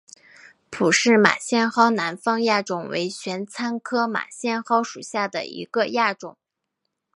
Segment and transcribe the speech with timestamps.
[0.71, 6.39] 普氏马先蒿南方亚种为玄参科马先蒿属下的一个亚种。